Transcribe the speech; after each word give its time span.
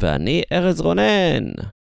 ואני 0.00 0.42
ארז 0.52 0.80
רונן. 0.80 1.44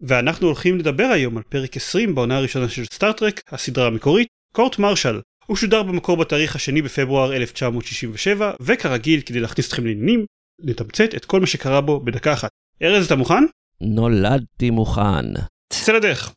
ואנחנו 0.00 0.46
הולכים 0.46 0.78
לדבר 0.78 1.04
היום 1.04 1.36
על 1.36 1.42
פרק 1.48 1.76
20 1.76 2.14
בעונה 2.14 2.36
הראשונה 2.36 2.68
של 2.68 2.84
סטארט-טרק, 2.84 3.40
הסדרה 3.48 3.86
המקורית, 3.86 4.28
קורט 4.54 4.78
מרשל. 4.78 5.20
הוא 5.46 5.56
שודר 5.56 5.82
במקור 5.82 6.16
בתאריך 6.16 6.56
השני 6.56 6.82
בפברואר 6.82 7.36
1967, 7.36 8.52
וכרגיל, 8.60 9.20
כדי 9.20 9.40
להכניס 9.40 9.68
אתכם 9.68 9.86
לעניינים, 9.86 10.24
נתמצת 10.64 11.14
את 11.14 11.24
כל 11.24 11.40
מה 11.40 11.46
שקרה 11.46 11.80
בו 11.80 12.00
בדקה 12.00 12.32
אחת. 12.32 12.50
ארז, 12.82 13.06
אתה 13.06 13.16
מוכן? 13.16 13.44
נולדתי 13.80 14.70
מוכן. 14.70 15.32
צא 15.72 15.92
לדרך. 15.92 16.32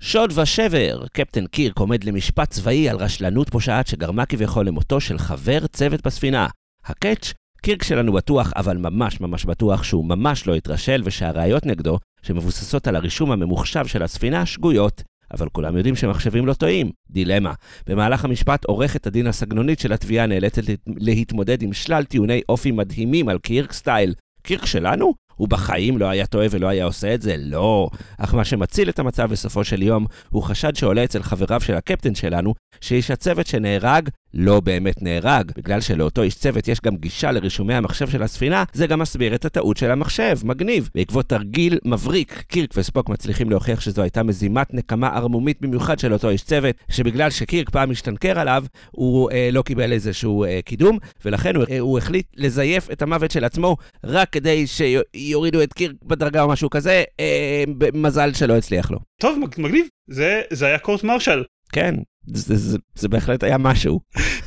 שוד 0.00 0.38
ושבר, 0.38 1.06
קפטן 1.12 1.46
קירק 1.46 1.78
עומד 1.78 2.04
למשפט 2.04 2.50
צבאי 2.50 2.88
על 2.88 2.96
רשלנות 2.96 3.48
פושעת 3.50 3.86
שגרמה 3.86 4.26
כביכול 4.26 4.66
למותו 4.66 5.00
של 5.00 5.18
חבר 5.18 5.66
צוות 5.66 6.06
בספינה. 6.06 6.46
ה 6.84 6.91
catch, 6.91 7.32
קירק 7.62 7.82
שלנו 7.82 8.12
בטוח, 8.12 8.52
אבל 8.56 8.76
ממש 8.76 9.20
ממש 9.20 9.44
בטוח 9.44 9.82
שהוא 9.82 10.04
ממש 10.04 10.46
לא 10.46 10.54
התרשל 10.54 11.02
ושהראיות 11.04 11.66
נגדו, 11.66 11.98
שמבוססות 12.22 12.86
על 12.86 12.96
הרישום 12.96 13.32
הממוחשב 13.32 13.86
של 13.86 14.02
הספינה, 14.02 14.46
שגויות. 14.46 15.02
אבל 15.34 15.48
כולם 15.48 15.76
יודעים 15.76 15.96
שמחשבים 15.96 16.46
לא 16.46 16.54
טועים. 16.54 16.90
דילמה. 17.10 17.52
במהלך 17.86 18.24
המשפט, 18.24 18.64
עורכת 18.64 19.06
הדין 19.06 19.26
הסגנונית 19.26 19.78
של 19.78 19.92
התביעה 19.92 20.26
נאלצת 20.26 20.62
להתמודד 20.86 21.62
עם 21.62 21.72
שלל 21.72 22.04
טיעוני 22.04 22.40
אופי 22.48 22.70
מדהימים 22.70 23.28
על 23.28 23.38
קירק 23.38 23.72
style. 23.72 24.14
קירק 24.42 24.66
שלנו? 24.66 25.14
הוא 25.36 25.48
בחיים 25.48 25.98
לא 25.98 26.06
היה 26.06 26.26
טועה 26.26 26.46
ולא 26.50 26.66
היה 26.66 26.84
עושה 26.84 27.14
את 27.14 27.22
זה? 27.22 27.36
לא. 27.38 27.88
אך 28.18 28.34
מה 28.34 28.44
שמציל 28.44 28.88
את 28.88 28.98
המצב 28.98 29.30
בסופו 29.30 29.64
של 29.64 29.82
יום, 29.82 30.06
הוא 30.30 30.42
חשד 30.42 30.76
שעולה 30.76 31.04
אצל 31.04 31.22
חבריו 31.22 31.60
של 31.60 31.74
הקפטן 31.74 32.14
שלנו, 32.14 32.54
שאיש 32.80 33.10
הצוות 33.10 33.46
שנהרג 33.46 34.08
לא 34.34 34.60
באמת 34.60 35.02
נהרג. 35.02 35.52
בגלל 35.56 35.80
שלאותו 35.80 36.22
איש 36.22 36.34
צוות 36.34 36.68
יש 36.68 36.80
גם 36.80 36.96
גישה 36.96 37.32
לרישומי 37.32 37.74
המחשב 37.74 38.08
של 38.08 38.22
הספינה, 38.22 38.64
זה 38.72 38.86
גם 38.86 38.98
מסביר 38.98 39.34
את 39.34 39.44
הטעות 39.44 39.76
של 39.76 39.90
המחשב, 39.90 40.38
מגניב. 40.44 40.88
בעקבות 40.94 41.28
תרגיל 41.28 41.78
מבריק, 41.84 42.42
קירק 42.48 42.70
וספוק 42.76 43.08
מצליחים 43.08 43.50
להוכיח 43.50 43.80
שזו 43.80 44.02
הייתה 44.02 44.22
מזימת 44.22 44.74
נקמה 44.74 45.08
ערמומית 45.08 45.60
במיוחד 45.60 45.98
של 45.98 46.12
אותו 46.12 46.30
איש 46.30 46.42
צוות, 46.42 46.76
שבגלל 46.88 47.30
שקירק 47.30 47.70
פעם 47.70 47.90
השתנקר 47.90 48.38
עליו, 48.38 48.64
הוא 48.90 49.30
אה, 49.30 49.48
לא 49.52 49.62
קיבל 49.62 49.92
איזשהו 49.92 50.44
אה, 50.44 50.60
קידום, 50.64 50.98
ולכן 51.24 51.56
הוא, 51.56 51.64
אה, 51.70 51.78
הוא 51.78 51.98
החליט 51.98 52.26
לזייף 52.36 52.90
את 52.90 53.02
המוות 53.02 53.30
של 53.30 53.44
עצמו, 53.44 53.76
רק 54.04 54.30
כדי 54.30 54.66
שיורידו 54.66 55.62
את 55.62 55.72
קירק 55.72 55.96
בדרגה 56.04 56.42
או 56.42 56.48
משהו 56.48 56.70
כזה, 56.70 57.04
אה, 57.20 57.64
מזל 57.94 58.32
שלא 58.32 58.56
הצליח 58.56 58.90
לו. 58.90 58.98
טוב, 59.20 59.38
מגניב. 59.58 59.86
זה, 60.10 60.42
זה 60.50 60.66
היה 60.66 60.78
קורט 60.78 61.04
מרשל. 61.04 61.42
כן, 61.72 61.94
זה, 62.26 62.56
זה, 62.56 62.78
זה 62.94 63.08
בהחלט 63.08 63.42
היה 63.42 63.58
משהו. 63.58 64.00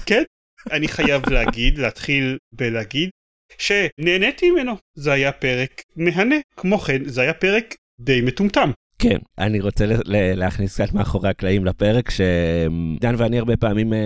כן, 0.06 0.24
אני 0.72 0.88
חייב 0.88 1.30
להגיד, 1.30 1.78
להתחיל 1.78 2.38
בלהגיד, 2.52 3.10
שנהניתי 3.58 4.52
ממנו. 4.52 4.76
זה 4.96 5.12
היה 5.12 5.32
פרק 5.32 5.82
מהנה. 5.96 6.36
כמו 6.58 6.80
כן, 6.80 7.04
זה 7.06 7.22
היה 7.22 7.34
פרק 7.34 7.76
די 8.00 8.22
מטומטם. 8.22 8.72
כן, 9.02 9.18
אני 9.38 9.60
רוצה 9.60 9.86
להכניס 10.12 10.82
קצת 10.82 10.94
מאחורי 10.94 11.30
הקלעים 11.30 11.66
לפרק, 11.66 12.10
שדן 12.10 13.16
ואני 13.18 13.40
הרבה 13.40 13.58
פעמים, 13.58 13.94
אה, 13.94 14.00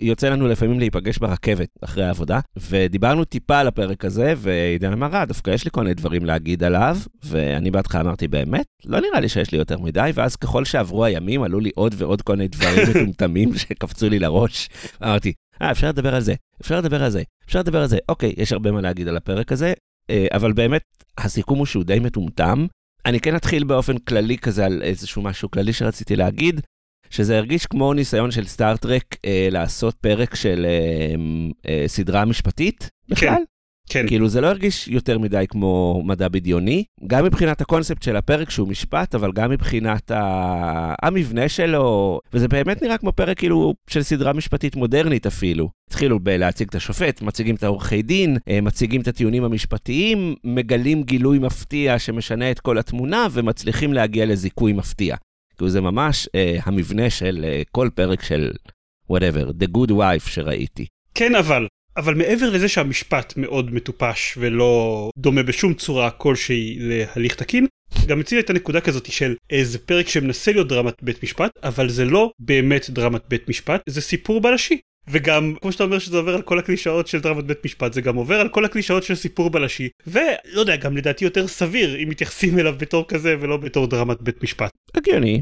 יוצא 0.00 0.28
לנו 0.28 0.48
לפעמים 0.48 0.78
להיפגש 0.78 1.18
ברכבת 1.18 1.68
אחרי 1.80 2.04
העבודה, 2.04 2.40
ודיברנו 2.70 3.24
טיפה 3.24 3.58
על 3.58 3.66
הפרק 3.66 4.04
הזה, 4.04 4.34
ועידן 4.36 4.92
אמר, 4.92 5.14
אה, 5.14 5.24
דווקא 5.24 5.50
יש 5.50 5.64
לי 5.64 5.70
כל 5.70 5.82
מיני 5.82 5.94
דברים 5.94 6.24
להגיד 6.24 6.64
עליו, 6.64 6.96
ואני 7.24 7.70
בהתחלה 7.70 8.00
אמרתי, 8.00 8.28
באמת? 8.28 8.66
לא 8.84 9.00
נראה 9.00 9.20
לי 9.20 9.28
שיש 9.28 9.52
לי 9.52 9.58
יותר 9.58 9.78
מדי, 9.78 10.10
ואז 10.14 10.36
ככל 10.36 10.64
שעברו 10.64 11.04
הימים, 11.04 11.42
עלו 11.42 11.60
לי 11.60 11.70
עוד 11.74 11.94
ועוד 11.98 12.22
כל 12.22 12.36
מיני 12.36 12.48
דברים 12.48 12.88
מטומטמים 12.90 13.54
שקפצו 13.54 14.08
לי 14.08 14.18
לראש. 14.18 14.68
אמרתי, 15.02 15.32
אה, 15.62 15.70
אפשר 15.70 15.88
לדבר 15.88 16.14
על 16.14 16.20
זה, 16.20 16.34
אפשר 16.60 16.78
לדבר 16.78 17.04
על 17.04 17.10
זה, 17.10 17.22
אפשר 17.46 17.58
לדבר 17.58 17.80
על 17.80 17.88
זה. 17.88 17.98
אוקיי, 18.08 18.34
יש 18.36 18.52
הרבה 18.52 18.70
מה 18.72 18.80
להגיד 18.80 19.08
על 19.08 19.16
הפרק 19.16 19.52
הזה, 19.52 19.72
אה, 20.10 20.26
אבל 20.32 20.52
באמת, 20.52 20.82
הסיכום 21.18 21.58
הוא 21.58 21.66
שהוא 21.66 21.84
די 21.84 21.98
מטומטם, 21.98 22.66
אני 23.06 23.20
כן 23.20 23.36
אתחיל 23.36 23.64
באופן 23.64 23.98
כללי 23.98 24.38
כזה 24.38 24.66
על 24.66 24.82
איזשהו 24.82 25.22
משהו 25.22 25.50
כללי 25.50 25.72
שרציתי 25.72 26.16
להגיד, 26.16 26.60
שזה 27.10 27.38
הרגיש 27.38 27.66
כמו 27.66 27.94
ניסיון 27.94 28.30
של 28.30 28.46
סטארט-טרק 28.46 29.16
אה, 29.24 29.48
לעשות 29.50 29.94
פרק 29.94 30.34
של 30.34 30.66
אה, 30.68 31.14
אה, 31.68 31.84
סדרה 31.86 32.24
משפטית 32.24 32.90
בכלל. 33.08 33.28
כן. 33.28 33.44
כן. 33.90 34.06
כאילו 34.06 34.28
זה 34.28 34.40
לא 34.40 34.46
הרגיש 34.46 34.88
יותר 34.88 35.18
מדי 35.18 35.44
כמו 35.48 36.02
מדע 36.04 36.28
בדיוני, 36.28 36.84
גם 37.06 37.24
מבחינת 37.24 37.60
הקונספט 37.60 38.02
של 38.02 38.16
הפרק 38.16 38.50
שהוא 38.50 38.68
משפט, 38.68 39.14
אבל 39.14 39.32
גם 39.32 39.50
מבחינת 39.50 40.10
ה... 40.10 40.94
המבנה 41.02 41.48
שלו, 41.48 42.20
וזה 42.32 42.48
באמת 42.48 42.82
נראה 42.82 42.98
כמו 42.98 43.12
פרק 43.12 43.38
כאילו 43.38 43.74
של 43.90 44.02
סדרה 44.02 44.32
משפטית 44.32 44.76
מודרנית 44.76 45.26
אפילו. 45.26 45.68
התחילו 45.88 46.20
בלהציג 46.20 46.68
את 46.68 46.74
השופט, 46.74 47.22
מציגים 47.22 47.54
את 47.54 47.62
העורכי 47.62 48.02
דין, 48.02 48.36
אה, 48.48 48.60
מציגים 48.60 49.00
את 49.00 49.08
הטיעונים 49.08 49.44
המשפטי,ים 49.44 50.34
מגלים 50.44 51.02
גילוי 51.02 51.38
מפתיע 51.38 51.98
שמשנה 51.98 52.50
את 52.50 52.60
כל 52.60 52.78
התמונה 52.78 53.26
ומצליחים 53.32 53.92
להגיע 53.92 54.26
לזיכוי 54.26 54.72
מפתיע. 54.72 55.16
כאילו 55.56 55.70
זה 55.70 55.80
ממש 55.80 56.28
אה, 56.34 56.58
המבנה 56.64 57.10
של 57.10 57.44
אה, 57.48 57.62
כל 57.70 57.88
פרק 57.94 58.22
של 58.22 58.50
whatever, 59.12 59.62
The 59.62 59.76
Good 59.76 59.90
Wife 59.90 60.28
שראיתי. 60.28 60.86
כן 61.14 61.34
אבל, 61.34 61.66
אבל 61.96 62.14
מעבר 62.14 62.50
לזה 62.50 62.68
שהמשפט 62.68 63.32
מאוד 63.36 63.74
מטופש 63.74 64.34
ולא 64.38 65.10
דומה 65.18 65.42
בשום 65.42 65.74
צורה 65.74 66.10
כלשהי 66.10 66.76
להליך 66.80 67.34
תקין, 67.34 67.66
גם 68.06 68.20
הציע 68.20 68.40
את 68.40 68.50
הנקודה 68.50 68.80
כזאת 68.80 69.12
של 69.12 69.34
איזה 69.50 69.78
פרק 69.78 70.08
שמנסה 70.08 70.52
להיות 70.52 70.68
דרמת 70.68 71.02
בית 71.02 71.22
משפט, 71.22 71.50
אבל 71.62 71.88
זה 71.88 72.04
לא 72.04 72.30
באמת 72.38 72.90
דרמת 72.90 73.22
בית 73.28 73.48
משפט, 73.48 73.80
זה 73.88 74.00
סיפור 74.00 74.40
בלשי. 74.40 74.78
וגם 75.08 75.54
כמו 75.60 75.72
שאתה 75.72 75.84
אומר 75.84 75.98
שזה 75.98 76.16
עובר 76.16 76.34
על 76.34 76.42
כל 76.42 76.58
הקלישאות 76.58 77.06
של 77.06 77.20
דרמת 77.20 77.44
בית 77.44 77.64
משפט 77.64 77.92
זה 77.92 78.00
גם 78.00 78.16
עובר 78.16 78.40
על 78.40 78.48
כל 78.48 78.64
הקלישאות 78.64 79.02
של 79.02 79.14
סיפור 79.14 79.50
בלשי 79.50 79.88
ולא 80.06 80.60
יודע 80.60 80.76
גם 80.76 80.96
לדעתי 80.96 81.24
יותר 81.24 81.48
סביר 81.48 82.02
אם 82.02 82.08
מתייחסים 82.08 82.58
אליו 82.58 82.74
בתור 82.78 83.08
כזה 83.08 83.36
ולא 83.40 83.56
בתור 83.56 83.86
דרמת 83.86 84.22
בית 84.22 84.42
משפט. 84.42 84.70
הגיוני. 84.94 85.40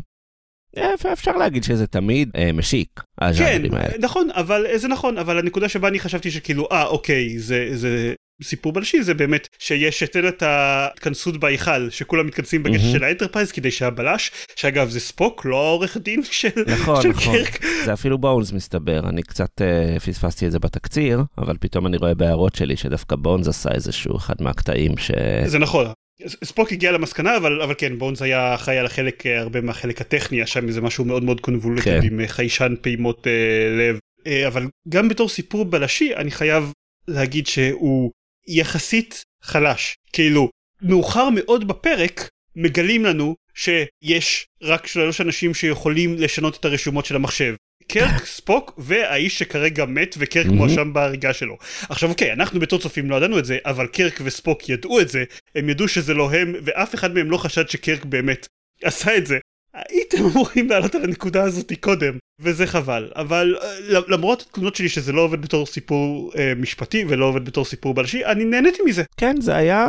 אפשר 1.12 1.36
להגיד 1.36 1.64
שזה 1.64 1.86
תמיד 1.86 2.30
אה, 2.36 2.52
משיק, 2.52 3.00
הז'אנרים 3.20 3.70
כן, 3.70 3.76
האלה. 3.76 3.98
נכון, 4.00 4.28
אבל 4.30 4.66
זה 4.76 4.88
נכון, 4.88 5.18
אבל 5.18 5.38
הנקודה 5.38 5.68
שבה 5.68 5.88
אני 5.88 5.98
חשבתי 5.98 6.30
שכאילו, 6.30 6.68
אה, 6.72 6.86
אוקיי, 6.86 7.38
זה, 7.38 7.68
זה 7.72 8.14
סיפור 8.42 8.72
בלשי, 8.72 9.02
זה 9.02 9.14
באמת 9.14 9.48
שיש 9.58 10.02
את 10.02 10.16
את 10.16 10.42
ההתכנסות 10.42 11.36
בהיכל, 11.36 11.90
שכולם 11.90 12.26
מתכנסים 12.26 12.62
בגשר 12.62 12.82
מהמם. 12.82 12.92
של 12.92 13.04
האנטרפייז 13.04 13.52
כדי 13.52 13.70
שהבלש, 13.70 14.30
שאגב 14.56 14.88
זה 14.88 15.00
ספוק, 15.00 15.44
לא 15.44 15.56
העורך 15.56 15.96
דין 15.96 16.22
של, 16.30 16.48
נכון, 16.66 17.02
של 17.02 17.08
נכון. 17.08 17.34
קירק. 17.34 17.64
זה 17.84 17.92
אפילו 17.92 18.18
Bones 18.18 18.52
מסתבר, 18.52 19.08
אני 19.08 19.22
קצת 19.22 19.62
אה, 19.62 20.00
פספסתי 20.00 20.46
את 20.46 20.52
זה 20.52 20.58
בתקציר, 20.58 21.22
אבל 21.38 21.56
פתאום 21.60 21.86
אני 21.86 21.96
רואה 21.96 22.14
בהערות 22.14 22.54
שלי 22.54 22.76
שדווקא 22.76 23.16
Bones 23.16 23.48
עשה 23.48 23.70
איזשהו 23.74 24.16
אחד 24.16 24.34
מהקטעים 24.40 24.96
ש... 24.96 25.10
זה 25.46 25.58
נכון. 25.58 25.86
ספוק 26.26 26.72
הגיע 26.72 26.92
למסקנה 26.92 27.36
אבל 27.36 27.62
אבל 27.62 27.74
כן 27.78 27.98
בונס 27.98 28.22
היה 28.22 28.54
אחראי 28.54 28.78
על 28.78 28.86
החלק 28.86 29.26
אה, 29.26 29.40
הרבה 29.40 29.60
מהחלק 29.60 30.00
הטכני 30.00 30.46
שם 30.46 30.68
איזה 30.68 30.80
משהו 30.80 31.04
מאוד 31.04 31.24
מאוד 31.24 31.40
קונבולטי 31.40 31.82
כן. 31.82 32.00
עם 32.02 32.20
אה, 32.20 32.28
חיישן 32.28 32.74
פעימות 32.82 33.26
אה, 33.26 33.32
לב 33.78 33.98
אה, 34.26 34.46
אבל 34.48 34.66
גם 34.88 35.08
בתור 35.08 35.28
סיפור 35.28 35.64
בלשי 35.64 36.14
אני 36.16 36.30
חייב 36.30 36.72
להגיד 37.08 37.46
שהוא 37.46 38.10
יחסית 38.48 39.22
חלש 39.42 39.94
כאילו 40.12 40.50
מאוחר 40.82 41.28
מאוד 41.34 41.68
בפרק 41.68 42.28
מגלים 42.56 43.04
לנו 43.04 43.34
שיש 43.54 44.46
רק 44.62 44.86
שלוש 44.86 45.20
אנשים 45.20 45.54
שיכולים 45.54 46.14
לשנות 46.14 46.56
את 46.60 46.64
הרשומות 46.64 47.06
של 47.06 47.16
המחשב. 47.16 47.54
קרק, 47.92 48.24
ספוק 48.24 48.74
והאיש 48.78 49.38
שכרגע 49.38 49.84
מת 49.84 50.14
וקרק. 50.18 50.46
מואשם 50.46 50.92
בהריגה 50.92 51.32
שלו. 51.32 51.56
עכשיו 51.88 52.08
אוקיי, 52.10 52.32
אנחנו 52.32 52.60
בתור 52.60 52.78
צופים 52.78 53.10
לא 53.10 53.16
ידענו 53.16 53.38
את 53.38 53.44
זה, 53.44 53.58
אבל 53.64 53.86
קרק 53.86 54.20
וספוק 54.24 54.68
ידעו 54.68 55.00
את 55.00 55.08
זה, 55.08 55.24
הם 55.54 55.68
ידעו 55.68 55.88
שזה 55.88 56.14
לא 56.14 56.30
הם, 56.32 56.54
ואף 56.62 56.94
אחד 56.94 57.14
מהם 57.14 57.30
לא 57.30 57.36
חשד 57.36 57.68
שקרק 57.68 58.04
באמת 58.04 58.46
עשה 58.84 59.16
את 59.16 59.26
זה. 59.26 59.38
הייתם 59.74 60.24
אמורים 60.24 60.68
לעלות 60.68 60.94
על 60.94 61.04
הנקודה 61.04 61.42
הזאת 61.42 61.72
קודם, 61.80 62.18
וזה 62.40 62.66
חבל. 62.66 63.10
אבל 63.16 63.56
אה, 63.62 64.00
למרות 64.08 64.46
התלונות 64.50 64.76
שלי 64.76 64.88
שזה 64.88 65.12
לא 65.12 65.20
עובד 65.20 65.42
בתור 65.42 65.66
סיפור 65.66 66.32
אה, 66.38 66.52
משפטי 66.56 67.04
ולא 67.08 67.24
עובד 67.24 67.44
בתור 67.44 67.64
סיפור 67.64 67.94
בלשי, 67.94 68.24
אני 68.24 68.44
נהניתי 68.44 68.78
מזה. 68.86 69.02
כן, 69.16 69.40
זה 69.40 69.56
היה 69.56 69.88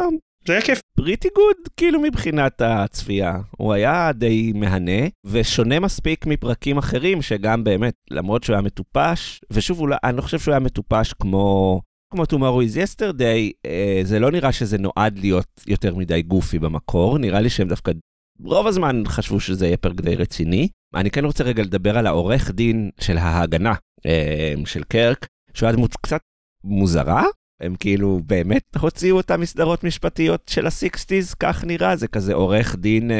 כיף. 0.61 0.81
פריטי 0.95 1.27
גוד, 1.35 1.55
כאילו 1.77 2.01
מבחינת 2.01 2.61
הצפייה. 2.61 3.37
הוא 3.57 3.73
היה 3.73 4.11
די 4.11 4.51
מהנה, 4.55 5.07
ושונה 5.25 5.79
מספיק 5.79 6.25
מפרקים 6.25 6.77
אחרים, 6.77 7.21
שגם 7.21 7.63
באמת, 7.63 7.93
למרות 8.11 8.43
שהוא 8.43 8.53
היה 8.53 8.61
מטופש, 8.61 9.41
ושוב, 9.51 9.79
אולי, 9.79 9.97
אני 10.03 10.17
לא 10.17 10.21
חושב 10.21 10.39
שהוא 10.39 10.51
היה 10.51 10.59
מטופש 10.59 11.13
כמו 11.13 11.81
כמו 12.13 12.23
Tomorrow 12.23 12.63
is 12.63 12.75
Yesterday, 12.75 13.51
אה, 13.65 14.01
זה 14.03 14.19
לא 14.19 14.31
נראה 14.31 14.51
שזה 14.51 14.77
נועד 14.77 15.19
להיות 15.19 15.61
יותר 15.67 15.95
מדי 15.95 16.21
goofy 16.21 16.59
במקור, 16.59 17.17
נראה 17.17 17.41
לי 17.41 17.49
שהם 17.49 17.67
דווקא 17.67 17.91
רוב 18.43 18.67
הזמן 18.67 19.03
חשבו 19.05 19.39
שזה 19.39 19.65
יהיה 19.65 19.77
פרק 19.77 20.01
די 20.01 20.15
רציני. 20.15 20.67
אני 20.95 21.11
כן 21.11 21.25
רוצה 21.25 21.43
רגע 21.43 21.63
לדבר 21.63 21.97
על 21.97 22.07
העורך 22.07 22.51
דין 22.51 22.89
של 22.99 23.17
ההגנה 23.17 23.73
אה, 24.05 24.53
של 24.65 24.83
קירק, 24.83 25.27
שהוא 25.53 25.67
היה 25.67 25.75
דמות 25.75 25.95
קצת 26.01 26.21
מוזרה, 26.63 27.23
הם 27.61 27.75
כאילו 27.79 28.19
באמת 28.25 28.63
הוציאו 28.79 29.17
אותה 29.17 29.37
מסדרות 29.37 29.83
משפטיות 29.83 30.41
של 30.49 30.67
ה 30.67 30.74
sixties, 30.74 31.33
כך 31.33 31.63
נראה, 31.63 31.95
זה 31.95 32.07
כזה 32.07 32.33
עורך 32.33 32.75
דין 32.75 33.11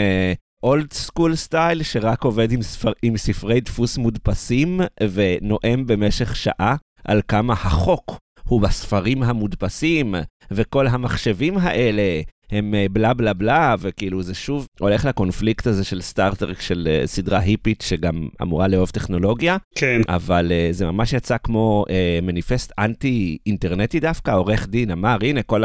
old 0.64 0.94
school 0.94 1.36
style 1.36 1.84
שרק 1.84 2.24
עובד 2.24 2.52
עם, 2.52 2.62
ספר, 2.62 2.92
עם 3.02 3.18
ספרי 3.18 3.62
דפוס 3.62 3.98
מודפסים 3.98 4.82
ונואם 5.14 5.88
במשך 5.88 6.36
שעה 6.36 6.76
על 7.04 7.22
כמה 7.28 7.54
החוק 7.54 8.18
הוא 8.44 8.62
בספרים 8.62 9.24
המודפסים, 9.24 10.16
וכל 10.52 10.88
המחשבים 10.88 11.58
האלה 11.58 12.22
הם 12.52 12.76
אה, 12.76 12.86
בלה 12.92 13.14
בלה 13.14 13.34
בלה, 13.34 13.76
וכאילו 13.80 14.24
זה 14.24 14.34
שוב 14.34 14.68
הולך 14.80 15.06
לקונפליקט 15.06 15.68
הזה 15.68 15.84
של 15.84 16.02
סטארטרק 16.02 16.62
של 16.62 16.88
uh, 17.04 17.08
סדרה 17.08 17.40
היפית 17.40 17.82
שגם 17.82 18.28
אמורה 18.42 18.68
לאהוב 18.68 18.90
טכנולוגיה. 18.90 19.58
כן. 19.76 20.02
אבל 20.08 20.52
uh, 20.52 20.74
זה 20.74 20.86
ממש 20.86 21.14
יצא 21.14 21.38
כמו 21.44 21.86
מניפסט 22.22 22.72
אנטי 22.80 23.38
אינטרנטי 23.46 24.00
דווקא, 24.00 24.32
עורך 24.32 24.68
דין 24.68 24.92
אמר, 24.92 25.18
הנה 25.22 25.44
כל 25.44 25.64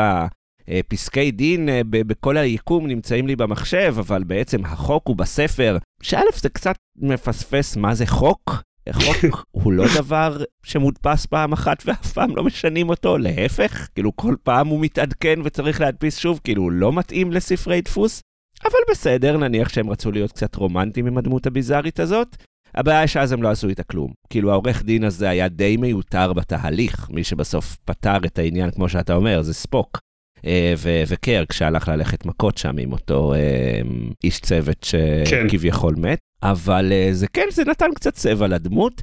הפסקי 0.68 1.30
דין 1.30 1.68
uh, 1.68 1.72
בכל 1.90 2.36
היקום 2.36 2.86
נמצאים 2.86 3.26
לי 3.26 3.36
במחשב, 3.36 3.94
אבל 3.98 4.24
בעצם 4.24 4.64
החוק 4.64 5.08
הוא 5.08 5.16
בספר, 5.16 5.78
שא' 6.02 6.20
זה 6.36 6.48
קצת 6.48 6.74
מפספס 6.96 7.76
מה 7.76 7.94
זה 7.94 8.06
חוק. 8.06 8.62
חוק 8.92 9.46
הוא 9.50 9.72
לא 9.72 9.84
דבר 9.94 10.42
שמודפס 10.62 11.26
פעם 11.26 11.52
אחת 11.52 11.82
ואף 11.86 12.12
פעם 12.12 12.36
לא 12.36 12.44
משנים 12.44 12.88
אותו, 12.88 13.18
להפך, 13.18 13.88
כאילו 13.94 14.16
כל 14.16 14.34
פעם 14.42 14.68
הוא 14.68 14.80
מתעדכן 14.80 15.40
וצריך 15.44 15.80
להדפיס 15.80 16.18
שוב, 16.18 16.40
כאילו 16.44 16.62
הוא 16.62 16.72
לא 16.72 16.92
מתאים 16.92 17.32
לספרי 17.32 17.80
דפוס, 17.80 18.20
אבל 18.64 18.78
בסדר, 18.90 19.36
נניח 19.36 19.68
שהם 19.68 19.90
רצו 19.90 20.12
להיות 20.12 20.32
קצת 20.32 20.54
רומנטיים 20.54 21.06
עם 21.06 21.18
הדמות 21.18 21.46
הביזארית 21.46 22.00
הזאת. 22.00 22.36
הבעיה 22.74 23.00
היא 23.00 23.06
שאז 23.06 23.32
הם 23.32 23.42
לא 23.42 23.50
עשו 23.50 23.68
איתה 23.68 23.82
כלום. 23.82 24.12
כאילו 24.30 24.50
העורך 24.50 24.82
דין 24.82 25.04
הזה 25.04 25.28
היה 25.28 25.48
די 25.48 25.76
מיותר 25.76 26.32
בתהליך, 26.32 27.10
מי 27.10 27.24
שבסוף 27.24 27.76
פתר 27.84 28.16
את 28.26 28.38
העניין, 28.38 28.70
כמו 28.70 28.88
שאתה 28.88 29.14
אומר, 29.14 29.42
זה 29.42 29.54
ספוק. 29.54 29.98
אה, 30.46 30.74
וקרק 31.08 31.52
שהלך 31.52 31.88
ללכת 31.88 32.26
מכות 32.26 32.58
שם 32.58 32.78
עם 32.78 32.92
אותו 32.92 33.34
אה, 33.34 33.80
איש 34.24 34.40
צוות 34.40 34.86
כן. 35.30 35.48
שכביכול 35.48 35.94
מת. 35.98 36.18
אבל 36.44 36.92
אה, 36.92 37.08
זה 37.12 37.26
כן, 37.28 37.46
זה 37.50 37.64
נתן 37.64 37.90
קצת 37.94 38.14
צבע 38.14 38.46
לדמות, 38.46 39.02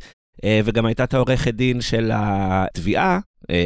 וגם 0.66 0.86
הייתה 0.86 1.04
את 1.04 1.14
העורכת 1.14 1.54
דין 1.54 1.82
של 1.82 2.12
התביעה, 2.14 3.20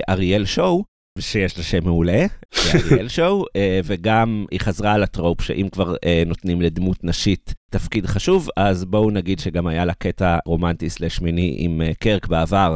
אריאל 0.09 0.45
שואו, 0.45 0.83
שיש 1.19 1.57
לה 1.57 1.63
שם 1.63 1.83
מעולה, 1.83 2.25
אריאל 2.75 3.07
שואו, 3.07 3.45
וגם 3.83 4.45
היא 4.51 4.59
חזרה 4.59 4.93
על 4.93 5.03
הטרופ 5.03 5.41
שאם 5.41 5.67
כבר 5.71 5.95
נותנים 6.25 6.61
לדמות 6.61 7.03
נשית 7.03 7.53
תפקיד 7.71 8.05
חשוב, 8.05 8.49
אז 8.57 8.85
בואו 8.85 9.11
נגיד 9.11 9.39
שגם 9.39 9.67
היה 9.67 9.85
לה 9.85 9.93
קטע 9.93 10.37
רומנטי 10.45 10.89
סלש 10.89 11.21
מיני 11.21 11.55
עם 11.59 11.81
קרק 11.99 12.27
בעבר, 12.27 12.75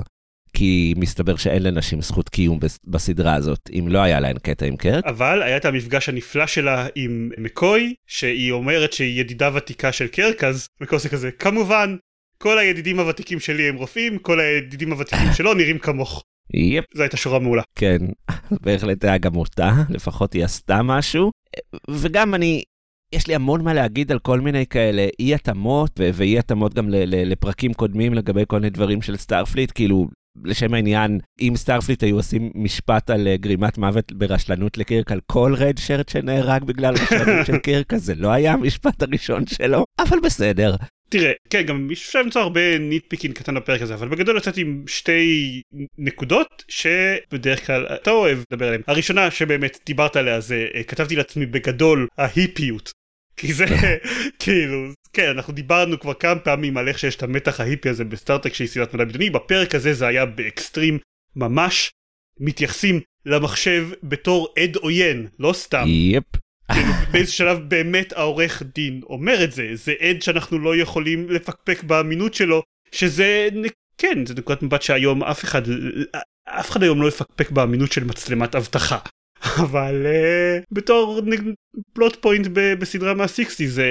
כי 0.60 0.94
מסתבר 0.98 1.36
שאין 1.36 1.64
לנשים 1.64 2.02
זכות 2.02 2.30
קיום 2.30 2.60
בסדרה 2.88 3.36
הזאת, 3.36 3.70
אם 3.80 3.88
לא 3.88 4.00
היה 4.00 4.20
להן 4.20 4.38
קטע 4.38 4.66
עם 4.66 4.78
קרק. 4.78 5.06
אבל 5.06 5.42
היה 5.42 5.58
את 5.58 5.66
המפגש 5.66 6.10
הנפלא 6.10 6.48
שלה 6.48 6.88
עם 6.96 7.32
מקוי, 7.38 7.94
שהיא 8.08 8.52
אומרת 8.52 8.94
שהיא 8.94 9.22
ידידה 9.22 9.50
ותיקה 9.56 9.92
של 9.92 10.08
קירק, 10.08 10.44
אז 10.44 10.68
מקוי 10.82 11.00
זה 11.00 11.10
כזה, 11.10 11.32
כמובן, 11.32 11.96
כל 12.38 12.58
הידידים 12.58 13.00
הוותיקים 13.00 13.40
שלי 13.40 13.70
הם 13.70 13.76
רופאים, 13.76 14.18
כל 14.18 14.40
הידידים 14.40 14.92
הוותיקים 14.92 15.34
שלו 15.34 15.54
נראים 15.54 15.80
כמוך. 15.80 16.24
Yep. 16.54 16.86
זו 16.94 17.02
הייתה 17.02 17.18
שורה 17.18 17.40
מעולה. 17.40 17.62
כן, 17.76 17.98
בהחלט 18.64 19.04
היה 19.04 19.18
גם 19.18 19.36
אותה, 19.36 19.74
לפחות 19.90 20.34
היא 20.34 20.44
עשתה 20.44 20.84
משהו. 20.84 21.32
וגם 21.90 22.36
אני, 22.36 22.64
יש 23.16 23.28
לי 23.28 23.36
המון 23.36 23.64
מה 23.64 23.74
להגיד 23.74 24.12
על 24.12 24.20
כל 24.20 24.40
מיני 24.40 24.66
כאלה 24.66 25.08
אי 25.20 25.36
התאמות, 25.36 26.00
ואי 26.00 26.40
התאמות 26.40 26.74
גם 26.74 26.90
לפרקים 27.06 27.74
קודמים 27.74 28.14
לגבי 28.14 28.44
כל 28.48 28.56
מיני 28.56 28.70
דברים 28.70 29.02
של 29.02 29.18
Starfleet, 29.18 29.72
כאילו 29.76 30.08
לשם 30.44 30.74
העניין, 30.74 31.20
אם 31.42 31.54
Starfleet 31.56 32.04
היו 32.04 32.16
עושים 32.16 32.52
משפט 32.56 33.10
על 33.10 33.28
אה, 33.28 33.38
גרימת 33.38 33.78
מוות 33.78 34.12
ברשלנות 34.12 34.78
לקירק 34.78 35.12
על 35.12 35.20
כל 35.26 35.54
red 35.58 35.78
shirt 35.78 36.10
שנהרג 36.10 36.64
בגלל 36.64 36.94
רשלנות 36.94 37.46
של 37.46 37.58
קירק, 37.58 37.94
אז 37.94 38.04
זה 38.04 38.16
לא 38.16 38.32
היה 38.32 38.54
המשפט 38.54 39.02
הראשון 39.02 39.48
שלו, 39.48 39.86
אבל 40.00 40.18
בסדר. 40.24 40.76
תראה, 41.10 41.32
כן, 41.50 41.62
גם 41.62 41.88
אפשר 41.92 42.22
למצוא 42.22 42.42
הרבה 42.42 42.78
nitpicking 42.80 43.34
קטן 43.34 43.56
בפרק 43.56 43.82
הזה, 43.82 43.94
אבל 43.94 44.08
בגדול 44.08 44.38
יצאתי 44.38 44.62
עם 44.62 44.84
שתי 44.88 45.62
נקודות 45.98 46.64
שבדרך 46.68 47.68
כלל 47.68 47.86
אתה 47.86 48.12
אוהב 48.12 48.40
לדבר 48.52 48.66
עליהן. 48.66 48.82
הראשונה 48.88 49.32
שבאמת 49.32 49.80
דיברת 49.86 50.16
עליה 50.16 50.40
זה, 50.40 50.68
אה, 50.76 50.84
כתבתי 50.84 51.16
לעצמי 51.16 51.46
בגדול, 51.46 52.08
ההיפיות. 52.18 52.92
כי 53.40 53.54
זה 53.54 53.66
כאילו 54.40 54.92
כן 55.14 55.30
אנחנו 55.30 55.54
דיברנו 55.54 56.00
כבר 56.00 56.14
כמה 56.14 56.40
פעמים 56.40 56.78
על 56.78 56.88
איך 56.88 57.00
שיש 57.00 57.16
את 57.16 57.24
המתח 57.24 57.60
ההיפי 57.60 57.90
הזה 57.90 58.04
בסטארטרק 58.04 58.54
שהיא 58.54 58.68
סדרת 58.68 58.94
מדע 58.94 59.06
בדיוני 59.06 59.30
בפרק 59.30 59.76
הזה 59.76 59.94
זה 59.94 60.08
היה 60.08 60.26
באקסטרים 60.26 60.98
ממש 61.36 61.92
מתייחסים 62.40 63.00
למחשב 63.26 63.90
בתור 64.04 64.54
עד 64.60 64.76
עוין 64.76 65.28
לא 65.40 65.54
סתם. 65.54 65.84
yep. 65.88 66.24
כאילו, 66.72 66.94
באיזה 67.12 67.32
שלב 67.32 67.60
באמת 67.68 68.14
העורך 68.14 68.64
דין 68.76 69.02
אומר 69.10 69.44
את 69.44 69.52
זה 69.52 69.70
זה 69.74 69.94
עד 70.00 70.22
שאנחנו 70.22 70.60
לא 70.60 70.76
יכולים 70.76 71.30
לפקפק 71.30 71.84
באמינות 71.84 72.34
שלו 72.34 72.64
שזה 72.92 73.50
כן 73.98 74.26
זה 74.26 74.34
נקודת 74.34 74.64
מבט 74.64 74.82
שהיום 74.82 75.24
אף 75.24 75.44
אחד 75.44 75.62
אף 76.46 76.72
אחד 76.72 76.84
היום 76.84 77.02
לא 77.02 77.08
יפקפק 77.08 77.52
באמינות 77.52 77.92
של 77.92 78.04
מצלמת 78.04 78.56
אבטחה 78.56 78.98
אבל 79.66 80.06
אה, 80.06 80.64
בתור 80.72 81.22
plot 81.94 82.16
point 82.22 82.48
בסדרה 82.54 83.14
מה 83.14 83.26
sixties 83.26 83.68
זה 83.68 83.88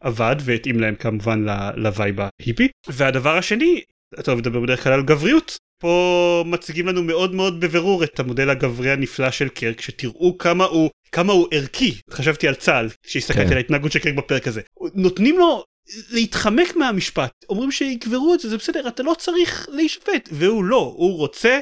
עבד 0.00 0.36
והתאים 0.40 0.80
להם 0.80 0.94
כמובן 0.94 1.46
ל 1.76 1.84
vibe 1.84 2.16
ההיפי. 2.20 2.68
והדבר 2.88 3.36
השני 3.36 3.80
אתה 4.20 4.34
לדבר 4.34 4.60
בדרך 4.60 4.84
כלל 4.84 4.92
על 4.92 5.02
גבריות 5.02 5.56
פה 5.82 6.44
מציגים 6.46 6.86
לנו 6.86 7.02
מאוד 7.02 7.34
מאוד 7.34 7.60
בבירור 7.60 8.04
את 8.04 8.20
המודל 8.20 8.50
הגברי 8.50 8.90
הנפלא 8.90 9.30
של 9.30 9.48
קרק 9.48 9.80
שתראו 9.80 10.38
כמה 10.38 10.64
הוא 10.64 10.90
כמה 11.12 11.32
הוא 11.32 11.48
ערכי. 11.50 11.94
חשבתי 12.10 12.48
על 12.48 12.54
צה"ל 12.54 12.88
שהסתכלתי 13.06 13.46
כן. 13.46 13.50
על 13.50 13.56
ההתנהגות 13.56 13.92
של 13.92 13.98
קרק 13.98 14.14
בפרק 14.14 14.48
הזה. 14.48 14.60
נותנים 14.94 15.38
לו 15.38 15.64
להתחמק 16.10 16.76
מהמשפט. 16.76 17.30
אומרים 17.48 17.70
שיקברו 17.70 18.34
את 18.34 18.40
זה 18.40 18.48
זה 18.48 18.56
בסדר 18.56 18.88
אתה 18.88 19.02
לא 19.02 19.14
צריך 19.18 19.68
להישפט. 19.72 20.28
והוא 20.32 20.64
לא 20.64 20.94
הוא 20.96 21.16
רוצה 21.16 21.60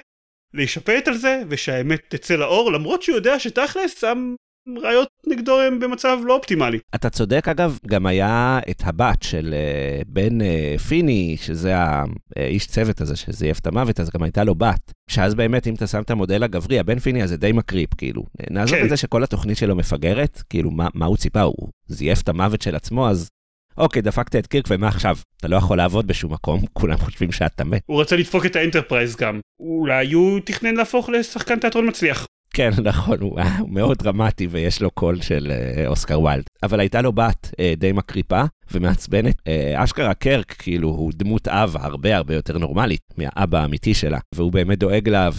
להישפט 0.54 1.08
על 1.08 1.16
זה 1.16 1.42
ושהאמת 1.48 2.00
תצא 2.08 2.34
לאור 2.34 2.72
למרות 2.72 3.02
שהוא 3.02 3.16
יודע 3.16 3.38
שתכלס 3.38 4.04
ראיות 4.82 5.08
נגדו 5.26 5.60
הם 5.60 5.80
במצב 5.80 6.18
לא 6.24 6.36
אופטימלי. 6.36 6.78
אתה 6.94 7.10
צודק 7.10 7.48
אגב, 7.48 7.78
גם 7.86 8.06
היה 8.06 8.60
את 8.70 8.82
הבת 8.84 9.22
של 9.22 9.54
uh, 9.54 10.04
בן 10.08 10.40
uh, 10.40 10.78
פיני, 10.88 11.36
שזה 11.40 11.74
האיש 12.36 12.66
צוות 12.66 13.00
הזה 13.00 13.16
שזייף 13.16 13.58
את 13.58 13.66
המוות, 13.66 14.00
אז 14.00 14.10
גם 14.10 14.22
הייתה 14.22 14.44
לו 14.44 14.54
בת. 14.54 14.92
שאז 15.10 15.34
באמת, 15.34 15.66
אם 15.66 15.74
אתה 15.74 15.86
שם 15.86 16.02
את 16.02 16.10
המודל 16.10 16.42
הגברי, 16.42 16.78
הבן 16.78 16.98
פיני 16.98 17.22
הזה 17.22 17.36
די 17.36 17.52
מקריפ, 17.52 17.94
כאילו. 17.94 18.24
נעזוב 18.50 18.78
כן. 18.78 18.84
את 18.84 18.88
זה 18.90 18.96
שכל 18.96 19.24
התוכנית 19.24 19.56
שלו 19.56 19.76
מפגרת, 19.76 20.42
כאילו, 20.50 20.70
מה, 20.70 20.88
מה 20.94 21.06
הוא 21.06 21.16
ציפה? 21.16 21.42
הוא 21.42 21.68
זייף 21.86 22.20
את 22.22 22.28
המוות 22.28 22.62
של 22.62 22.76
עצמו, 22.76 23.08
אז 23.08 23.28
אוקיי, 23.78 24.02
דפקת 24.02 24.36
את 24.36 24.46
קירק, 24.46 24.64
ומה 24.70 24.88
עכשיו? 24.88 25.16
אתה 25.36 25.48
לא 25.48 25.56
יכול 25.56 25.76
לעבוד 25.76 26.06
בשום 26.06 26.32
מקום, 26.32 26.60
כולם 26.78 26.96
חושבים 26.96 27.32
שאתה 27.32 27.64
מת. 27.64 27.82
הוא 27.86 28.00
רצה 28.00 28.16
לדפוק 28.16 28.46
את 28.46 28.56
האנטרפרייז 28.56 29.16
גם. 29.16 29.40
אולי 29.60 30.12
הוא 30.12 30.40
תכנן 30.44 30.74
להפוך 30.74 31.08
לשחקן 31.08 31.58
תיאטרון 31.58 31.88
מצליח. 31.88 32.26
כן, 32.54 32.70
נכון, 32.90 33.20
הוא, 33.20 33.40
מאוד 33.68 33.98
דרמטי 33.98 34.46
ויש 34.50 34.82
לו 34.82 34.90
קול 34.90 35.20
של 35.20 35.50
אה, 35.50 35.86
אוסקר 35.86 36.20
ויילד. 36.20 36.44
אבל 36.62 36.80
הייתה 36.80 37.02
לו 37.02 37.12
בת 37.12 37.50
אה, 37.60 37.74
די 37.76 37.92
מקריפה 37.92 38.42
ומעצבנת. 38.72 39.34
אה, 39.46 39.84
אשכרה 39.84 40.14
קרק, 40.14 40.54
כאילו, 40.58 40.88
הוא 40.88 41.12
דמות 41.14 41.48
אב 41.48 41.76
הרבה 41.80 42.16
הרבה 42.16 42.34
יותר 42.34 42.58
נורמלית 42.58 43.00
מהאבא 43.18 43.58
האמיתי 43.58 43.94
שלה. 43.94 44.18
והוא 44.34 44.52
באמת 44.52 44.78
דואג 44.78 45.08
לה, 45.08 45.30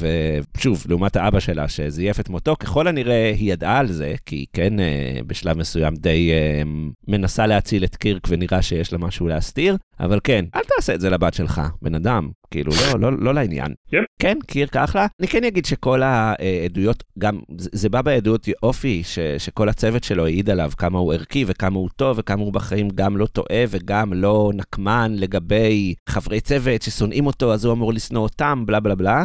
ושוב, 0.57 0.83
לעומת 0.89 1.15
האבא 1.15 1.39
שלה 1.39 1.67
שזייף 1.67 2.19
את 2.19 2.29
מותו, 2.29 2.55
ככל 2.59 2.87
הנראה 2.87 3.33
היא 3.37 3.53
ידעה 3.53 3.79
על 3.79 3.87
זה, 3.87 4.13
כי 4.25 4.35
היא 4.35 4.45
כן 4.53 4.79
אה, 4.79 5.19
בשלב 5.27 5.57
מסוים 5.57 5.95
די 5.95 6.31
אה, 6.31 6.61
מנסה 7.07 7.47
להציל 7.47 7.83
את 7.83 7.95
קירק 7.95 8.27
ונראה 8.27 8.61
שיש 8.61 8.93
לה 8.93 8.99
משהו 8.99 9.27
להסתיר. 9.27 9.77
אבל 9.99 10.19
כן, 10.23 10.45
אל 10.55 10.61
תעשה 10.75 10.93
את 10.93 11.01
זה 11.01 11.09
לבת 11.09 11.33
שלך, 11.33 11.61
בן 11.81 11.95
אדם, 11.95 12.29
כאילו, 12.51 12.71
לא, 12.71 12.99
לא, 12.99 13.17
לא 13.19 13.33
לעניין. 13.33 13.73
Yep. 13.89 13.97
כן, 14.19 14.37
קירק 14.47 14.77
אחלה. 14.77 15.07
אני 15.19 15.27
כן 15.27 15.43
אגיד 15.43 15.65
שכל 15.65 16.01
העדויות, 16.03 17.03
גם, 17.19 17.39
זה, 17.57 17.69
זה 17.73 17.89
בא 17.89 18.01
בעדות 18.01 18.47
אופי, 18.63 19.03
ש, 19.03 19.19
שכל 19.37 19.69
הצוות 19.69 20.03
שלו 20.03 20.25
העיד 20.25 20.49
עליו 20.49 20.71
כמה 20.77 20.99
הוא 20.99 21.13
ערכי 21.13 21.45
וכמה 21.47 21.79
הוא 21.79 21.89
טוב 21.95 22.19
וכמה 22.19 22.41
הוא 22.41 22.53
בחיים 22.53 22.89
גם 22.95 23.17
לא 23.21 23.25
טועה 23.25 23.63
וגם 23.69 24.13
לא 24.13 24.51
נקמן 24.53 25.11
לגבי 25.15 25.93
חברי 26.09 26.41
צוות 26.41 26.81
ששונאים 26.81 27.25
אותו, 27.25 27.53
אז 27.53 27.65
הוא 27.65 27.73
אמור 27.73 27.93
לשנוא 27.93 28.21
אותם, 28.21 28.63
בלה 28.65 28.79
בלה 28.79 28.95
בלה. 28.95 29.23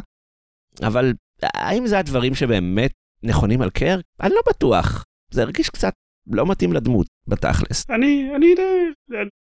אבל 0.82 1.12
האם 1.42 1.86
זה 1.86 1.98
הדברים 1.98 2.34
שבאמת 2.34 2.90
נכונים 3.22 3.62
על 3.62 3.70
קרק? 3.70 4.04
אני 4.20 4.34
לא 4.34 4.40
בטוח. 4.48 5.04
זה 5.30 5.42
הרגיש 5.42 5.70
קצת 5.70 5.92
לא 6.30 6.46
מתאים 6.46 6.72
לדמות, 6.72 7.06
בתכלס. 7.26 7.90
אני, 7.90 8.30
אני, 8.36 8.54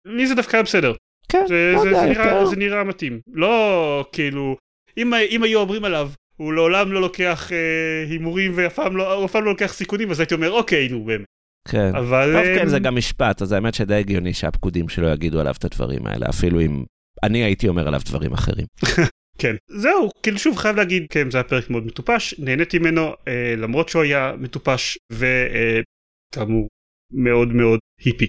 לי 0.06 0.28
זה 0.28 0.36
דווקא 0.36 0.62
בסדר. 0.62 0.94
כן, 1.30 1.46
זה, 1.48 1.74
זה, 1.84 1.94
זה, 1.94 2.06
נראה, 2.06 2.46
זה 2.46 2.56
נראה 2.56 2.84
מתאים. 2.84 3.20
לא 3.28 4.06
כאילו, 4.12 4.58
אם, 4.98 5.14
אם 5.14 5.44
היו 5.44 5.60
אומרים 5.60 5.86
עליו, 5.86 6.10
הוא 6.38 6.54
לעולם 6.54 6.92
לא 6.92 7.02
לוקח 7.02 7.52
אה, 7.52 8.06
הימורים 8.10 8.52
ואף 8.56 8.76
פעם 8.76 8.98
לא, 8.98 9.28
לא 9.34 9.44
לוקח 9.44 9.74
סיכונים, 9.74 10.12
אז 10.12 10.20
הייתי 10.20 10.34
אומר, 10.34 10.52
אוקיי, 10.52 10.88
נו 10.90 11.04
באמת. 11.04 11.26
כן. 11.68 11.96
אבל... 11.96 12.34
טוב, 12.34 12.44
כן, 12.44 12.64
אה, 12.64 12.70
זה 12.70 12.80
גם 12.80 12.96
משפט, 12.96 13.42
אז 13.42 13.52
האמת 13.52 13.74
שדי 13.74 13.96
הגיוני 13.96 14.34
שהפקודים 14.34 14.90
שלו 14.90 15.08
יגידו 15.08 15.40
עליו 15.40 15.54
את 15.60 15.66
הדברים 15.66 16.08
האלה, 16.08 16.26
אפילו 16.30 16.62
אם 16.62 16.84
אני 17.24 17.44
הייתי 17.44 17.68
אומר 17.68 17.88
עליו 17.88 18.02
דברים 18.06 18.34
אחרים. 18.34 18.66
כן. 19.42 19.56
זהו, 19.68 20.10
כאילו 20.24 20.38
שוב 20.40 20.58
חייב 20.58 20.76
להגיד, 20.76 21.06
כן, 21.10 21.32
זה 21.32 21.38
היה 21.38 21.44
פרק 21.44 21.70
מאוד 21.70 21.86
מטופש, 21.86 22.40
נהניתי 22.40 22.80
ממנו, 22.80 23.14
אה, 23.28 23.56
למרות 23.58 23.90
שהוא 23.90 24.04
היה 24.04 24.34
מטופש, 24.38 24.98
וכאמור, 25.12 26.68
מאוד 27.14 27.48
מאוד 27.48 27.80
היפי. 28.06 28.26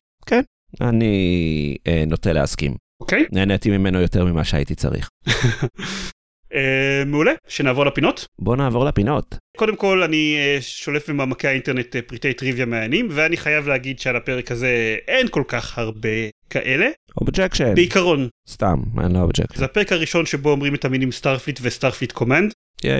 אני 0.80 1.76
אה, 1.86 2.04
נוטה 2.06 2.32
להסכים. 2.32 2.74
אוקיי? 3.00 3.24
נהניתי 3.32 3.70
ממנו 3.70 4.00
יותר 4.00 4.24
ממה 4.24 4.44
שהייתי 4.44 4.74
צריך. 4.74 5.08
אה, 6.54 7.04
מעולה, 7.06 7.32
שנעבור 7.48 7.86
לפינות. 7.86 8.26
בוא 8.38 8.56
נעבור 8.56 8.84
לפינות. 8.84 9.34
קודם 9.56 9.76
כל 9.76 10.02
אני 10.02 10.36
אה, 10.38 10.58
שולף 10.60 11.10
במעמקי 11.10 11.48
האינטרנט 11.48 11.96
אה, 11.96 12.02
פריטי 12.02 12.32
טריוויה 12.32 12.66
מעניינים 12.66 13.08
ואני 13.10 13.36
חייב 13.36 13.68
להגיד 13.68 13.98
שעל 13.98 14.16
הפרק 14.16 14.50
הזה 14.50 14.96
אין 15.08 15.28
כל 15.28 15.42
כך 15.48 15.78
הרבה 15.78 16.08
כאלה 16.50 16.86
objection. 17.20 17.74
בעיקרון 17.74 18.28
סתם, 18.48 18.76
אין 19.02 19.12
לו 19.12 19.20
objection. 19.20 19.58
זה 19.58 19.64
הפרק 19.64 19.92
הראשון 19.92 20.26
שבו 20.26 20.50
אומרים 20.50 20.74
את 20.74 20.84
המילים 20.84 21.12
Starfleet 21.12 21.58
ו 21.62 21.67
Starfleet 21.67 22.12
Command. 22.12 22.52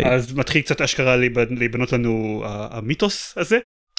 אז 0.04 0.34
מתחיל 0.34 0.62
קצת 0.62 0.80
אשכרה 0.80 1.16
להיבנ- 1.16 1.58
להיבנות 1.58 1.92
לנו 1.92 2.42
המיתוס 2.46 3.34
הזה. 3.36 3.58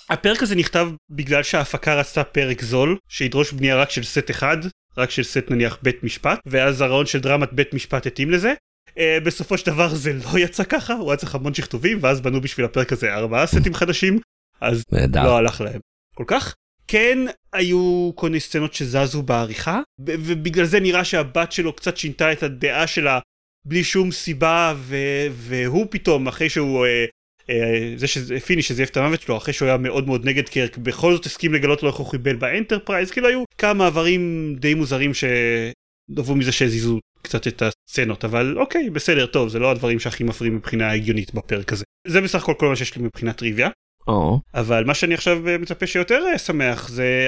הפרק 0.10 0.44
הזה 0.44 0.56
נכתב 0.56 0.90
בגלל 1.10 1.44
שההפקה 1.44 1.96
רצתה 1.96 2.24
פרק 2.24 2.62
זול 2.62 2.98
שידרוש 3.10 3.52
בנייה 3.54 3.76
רק 3.76 3.90
של 3.90 4.04
סט 4.04 4.32
אחד 4.32 4.58
רק 4.98 5.12
של 5.12 5.24
סט 5.24 5.44
נניח 5.52 5.78
בית 5.84 6.04
משפט 6.04 6.40
ואז 6.46 6.82
הרעיון 6.82 7.06
של 7.06 7.20
דרמת 7.20 7.54
בית 7.54 7.74
משפט 7.74 8.06
התאים 8.06 8.32
לזה. 8.32 8.54
אה, 8.98 9.24
בסופו 9.26 9.58
של 9.58 9.66
דבר 9.66 9.96
זה 9.96 10.14
לא 10.14 10.40
יצא 10.40 10.64
ככה 10.64 10.94
הוא 10.94 11.12
היה 11.12 11.18
צריך 11.18 11.36
המון 11.36 11.54
שכתובים 11.54 11.98
ואז 12.02 12.22
בנו 12.22 12.42
בשביל 12.42 12.66
הפרק 12.66 12.92
הזה 12.92 13.14
ארבעה 13.14 13.48
סטים 13.48 13.74
חדשים 13.74 14.20
אז. 14.62 14.84
לא 15.16 15.38
הלך 15.38 15.62
להם 15.62 15.80
כל 16.16 16.24
כך. 16.28 16.56
כן 16.88 17.18
היו 17.54 18.12
כל 18.16 18.28
מיני 18.28 18.40
סצנות 18.40 18.74
שזזו 18.74 19.24
בעריכה 19.24 19.82
ובגלל 20.00 20.66
זה 20.66 20.80
נראה 20.80 21.04
שהבת 21.04 21.52
שלו 21.52 21.74
קצת 21.74 21.98
שינתה 21.98 22.32
את 22.32 22.44
הדעה 22.44 22.88
שלה 22.88 23.20
בלי 23.66 23.84
שום 23.84 24.12
סיבה 24.12 24.74
ו- 24.78 25.28
והוא 25.32 25.88
פתאום 25.90 26.28
אחרי 26.28 26.50
שהוא 26.50 26.86
אה, 26.86 27.06
אה, 27.50 27.94
זה 27.98 28.08
שזה 28.08 28.40
פיני 28.40 28.62
שזייף 28.62 28.90
את 28.90 28.98
המוות 28.98 29.22
שלו 29.22 29.38
אחרי 29.38 29.54
שהוא 29.54 29.68
היה 29.68 29.78
מאוד 29.78 30.08
מאוד 30.08 30.26
נגד 30.26 30.50
קירק 30.50 30.78
בכל 30.78 31.14
זאת 31.14 31.26
הסכים 31.26 31.54
לגלות 31.54 31.84
לו 31.84 31.90
איך 31.90 31.96
הוא 31.96 32.08
חיבל 32.08 32.36
באנטרפרייז 32.36 33.12
כאילו 33.12 33.28
היו 33.28 33.44
כמה 33.58 33.74
מעברים 33.74 34.56
די 34.60 34.74
מוזרים 34.74 35.12
שנבעו 35.14 36.36
מזה 36.36 36.52
שהזיזו 36.52 37.00
קצת 37.26 37.48
את 37.48 37.62
הסצנות 37.62 38.26
אבל 38.26 38.56
אוקיי 38.58 38.90
בסדר 38.90 39.26
טוב 39.26 39.50
זה 39.50 39.60
לא 39.60 39.72
הדברים 39.72 40.00
שהכי 40.00 40.24
מפריעים 40.24 40.56
מבחינה 40.56 40.92
הגיונית 40.92 41.34
בפרק 41.34 41.74
הזה 41.74 41.84
זה 42.08 42.22
בסך 42.22 42.44
הכל 42.44 42.54
כל 42.60 42.70
מה 42.70 42.76
שיש 42.76 42.96
לי 42.96 43.04
מבחינת 43.04 43.38
טריוויה. 43.38 43.70
או, 44.08 44.40
אבל 44.54 44.84
מה 44.84 44.94
שאני 44.94 45.14
עכשיו 45.14 45.48
אה, 45.48 45.58
מצפה 45.58 45.88
שיותר 45.88 46.24
אה, 46.32 46.38
שמח 46.38 46.90
זה 46.90 47.28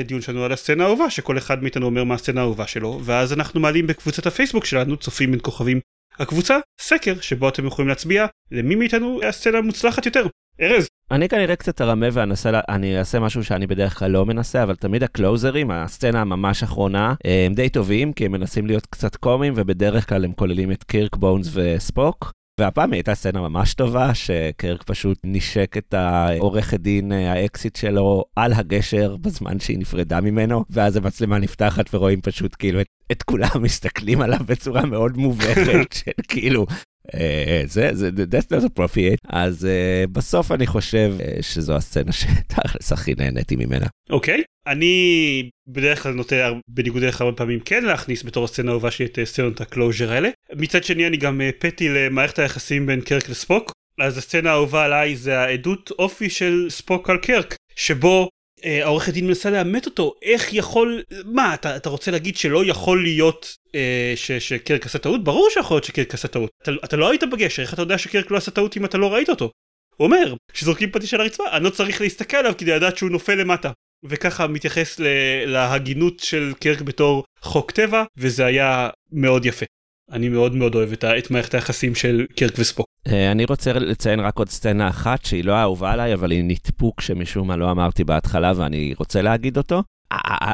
הדיון 0.00 0.20
שלנו 0.20 0.44
על 0.44 0.52
הסצנה 0.52 0.84
האהובה 0.84 1.10
שכל 1.10 1.38
אחד 1.38 1.62
מאיתנו 1.62 1.86
אומר 1.86 2.04
מה 2.04 2.14
הסצנה 2.14 2.40
האהובה 2.40 2.66
שלו 2.66 3.00
ואז 3.04 3.32
אנחנו 3.32 3.60
מעלים 3.60 3.86
בקבוצת 3.86 4.26
הפייסבוק 4.26 4.64
שלנו 4.64 4.96
צופים 4.96 5.30
בין 5.30 5.40
כוכבים 5.42 5.80
הקבוצה 6.18 6.58
סקר 6.80 7.20
שבו 7.20 7.48
אתם 7.48 7.66
יכולים 7.66 7.88
להצביע 7.88 8.26
למי 8.50 8.74
מאיתנו 8.74 9.20
הסצנה 9.28 9.58
המוצלחת 9.58 10.06
יותר. 10.06 10.26
ארז 10.60 10.88
אני 11.10 11.28
כנראה 11.28 11.56
קצת 11.56 11.80
ארמה 11.80 12.06
ואנסה, 12.12 12.50
לה- 12.50 12.60
אני 12.68 12.98
אעשה 12.98 13.20
משהו 13.20 13.44
שאני 13.44 13.66
בדרך 13.66 13.98
כלל 13.98 14.10
לא 14.10 14.26
מנסה, 14.26 14.62
אבל 14.62 14.76
תמיד 14.76 15.02
הקלוזרים, 15.02 15.70
הסצנה 15.70 16.20
הממש 16.20 16.62
אחרונה, 16.62 17.14
אה, 17.26 17.46
הם 17.46 17.54
די 17.54 17.68
טובים, 17.68 18.12
כי 18.12 18.26
הם 18.26 18.32
מנסים 18.32 18.66
להיות 18.66 18.86
קצת 18.86 19.16
קומיים, 19.16 19.52
ובדרך 19.56 20.08
כלל 20.08 20.24
הם 20.24 20.32
כוללים 20.32 20.72
את 20.72 20.84
קירק, 20.84 21.16
בונס 21.16 21.50
וספוק. 21.54 22.32
והפעם 22.60 22.92
היא 22.92 22.98
הייתה 22.98 23.14
סצנה 23.14 23.40
ממש 23.40 23.74
טובה, 23.74 24.14
שקירק 24.14 24.82
פשוט 24.82 25.18
נשק 25.24 25.74
את 25.76 25.94
העורכת 25.94 26.80
דין, 26.80 27.12
אה, 27.12 27.32
האקסית 27.32 27.76
שלו, 27.76 28.24
על 28.36 28.52
הגשר 28.52 29.16
בזמן 29.16 29.60
שהיא 29.60 29.78
נפרדה 29.78 30.20
ממנו, 30.20 30.64
ואז 30.70 30.96
המצלמה 30.96 31.38
נפתחת 31.38 31.94
ורואים 31.94 32.20
פשוט 32.20 32.56
כאילו 32.58 32.80
את, 32.80 32.86
את 33.12 33.22
כולם 33.22 33.48
מסתכלים 33.60 34.20
עליו 34.20 34.40
בצורה 34.46 34.86
מאוד 34.86 35.16
מובכת, 35.16 35.92
של 36.04 36.10
כאילו, 36.28 36.66
אה, 37.14 37.62
זה, 37.64 37.90
זה, 37.92 38.10
that's 38.10 38.46
not 38.46 38.64
appropriate. 38.64 39.28
אז 39.28 39.64
אה, 39.64 40.10
בסוף 40.10 40.52
אני 40.52 40.66
חושב 40.66 41.14
אה, 41.18 41.42
שזו 41.42 41.76
הסצנה 41.76 42.12
שתכלס 42.12 42.92
הכי 42.92 43.14
נהניתי 43.18 43.56
ממנה. 43.56 43.86
אוקיי 44.10 44.42
אני 44.66 45.50
בדרך 45.68 46.02
כלל 46.02 46.12
נוטה 46.12 46.50
בניגוד 46.68 47.02
אליך 47.02 47.20
הרבה 47.20 47.36
פעמים 47.36 47.60
כן 47.60 47.84
להכניס 47.84 48.22
בתור 48.22 48.44
הסצנה 48.44 48.70
האהובה 48.70 48.90
שלי 48.90 49.06
את 49.06 49.18
אה, 49.18 49.24
סצנות 49.24 49.60
ה 49.60 49.66
closure 49.66 50.12
האלה 50.12 50.28
מצד 50.56 50.84
שני 50.84 51.06
אני 51.06 51.16
גם 51.16 51.40
אה, 51.40 51.50
פטי 51.58 51.88
למערכת 51.88 52.38
היחסים 52.38 52.86
בין 52.86 53.00
קרק 53.00 53.28
לספוק 53.28 53.72
אז 54.00 54.18
הסצנה 54.18 54.50
האהובה 54.50 54.84
עליי 54.84 55.16
זה 55.16 55.38
העדות 55.38 55.90
אופי 55.98 56.30
של 56.30 56.66
ספוק 56.68 57.10
על 57.10 57.18
קרק 57.18 57.54
שבו 57.76 58.22
אה, 58.22 58.28
העורכת 58.64 59.12
דין 59.12 59.26
מנסה 59.26 59.50
לאמת 59.50 59.86
אותו 59.86 60.14
איך 60.22 60.54
יכול 60.54 61.02
מה 61.24 61.54
אתה, 61.54 61.76
אתה 61.76 61.88
רוצה 61.88 62.10
להגיד 62.10 62.36
שלא 62.36 62.64
יכול 62.64 63.02
להיות 63.02 63.56
אה, 63.74 64.12
שקרק 64.16 64.86
עשה 64.86 64.98
טעות 64.98 65.24
ברור 65.24 65.48
שיכול 65.50 65.74
להיות 65.74 65.84
שקרק 65.84 66.14
עשה 66.14 66.28
טעות 66.28 66.50
אתה, 66.62 66.70
אתה 66.84 66.96
לא 66.96 67.10
היית 67.10 67.24
בגשר 67.32 67.62
איך 67.62 67.74
אתה 67.74 67.82
יודע 67.82 67.98
שקרק 67.98 68.30
לא 68.30 68.36
עשה 68.36 68.50
טעות 68.50 68.76
אם 68.76 68.84
אתה 68.84 68.98
לא 68.98 69.14
ראית 69.14 69.28
אותו. 69.28 69.50
הוא 69.96 70.06
אומר 70.06 70.34
שזורקים 70.52 70.90
פטיש 70.90 71.14
על 71.14 71.20
הרצפה 71.20 71.44
אני 71.52 71.64
לא 71.64 71.70
צריך 71.70 72.00
להסתכל 72.00 72.36
עליו 72.36 72.52
כדי 72.58 72.70
לדעת 72.70 72.96
שהוא 72.96 73.10
נופל 73.10 73.34
למטה. 73.34 73.70
וככה 74.04 74.46
מתייחס 74.46 75.00
להגינות 75.46 76.20
של 76.20 76.52
קרק 76.60 76.80
בתור 76.80 77.24
חוק 77.40 77.70
טבע 77.70 78.04
וזה 78.16 78.44
היה 78.44 78.88
מאוד 79.12 79.46
יפה. 79.46 79.66
אני 80.14 80.28
מאוד 80.28 80.54
מאוד 80.54 80.74
אוהב 80.74 80.92
את, 80.92 81.04
את 81.04 81.30
מערכת 81.30 81.54
היחסים 81.54 81.94
של 81.94 82.26
קירק 82.36 82.52
וספוק. 82.58 82.86
אה, 83.08 83.12
אני 83.32 83.44
רוצה 83.44 83.72
לציין 83.72 84.20
רק 84.20 84.38
עוד 84.38 84.48
סצנה 84.48 84.88
אחת 84.88 85.24
שהיא 85.24 85.44
לא 85.44 85.60
אהובה 85.60 85.92
עליי, 85.92 86.14
אבל 86.14 86.30
היא 86.30 86.44
nitpick 86.44 87.00
שמשום 87.00 87.48
מה 87.48 87.56
לא 87.56 87.70
אמרתי 87.70 88.04
בהתחלה 88.04 88.52
ואני 88.56 88.94
רוצה 88.98 89.22
להגיד 89.22 89.56
אותו. 89.56 89.82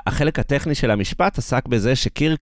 החלק 0.07 0.38
הטכני 0.38 0.75
של 0.75 0.90
המשפט 0.90 1.38
עסק 1.38 1.69
בזה 1.69 1.97
שקירק 1.97 2.40